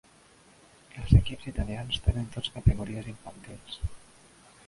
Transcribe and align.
Els 1.01 1.11
equips 1.17 1.49
italians 1.51 2.01
tenen 2.07 2.31
tots 2.37 2.51
categories 2.55 3.13
infantils. 3.13 3.79